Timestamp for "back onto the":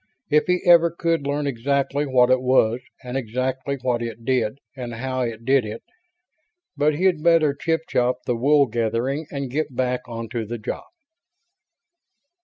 9.75-10.57